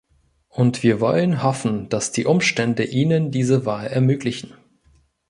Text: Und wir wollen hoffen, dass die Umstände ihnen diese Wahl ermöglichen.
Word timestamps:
Und 0.47 0.81
wir 0.81 0.99
wollen 0.99 1.43
hoffen, 1.43 1.87
dass 1.87 2.11
die 2.11 2.25
Umstände 2.25 2.83
ihnen 2.85 3.29
diese 3.29 3.67
Wahl 3.67 3.85
ermöglichen. 3.85 4.55